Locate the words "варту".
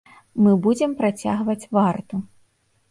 1.79-2.15